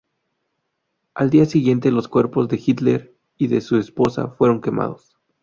[1.13, 5.19] Al día siguiente los cuerpos de Hitler y de su esposa fueron quemados.